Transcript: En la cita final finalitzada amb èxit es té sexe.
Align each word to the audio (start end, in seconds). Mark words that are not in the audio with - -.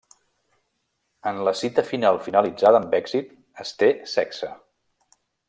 En 1.31 1.41
la 1.47 1.53
cita 1.59 1.83
final 1.89 2.17
finalitzada 2.29 2.81
amb 2.85 2.97
èxit 3.01 3.29
es 3.67 3.75
té 3.83 3.91
sexe. 4.17 4.51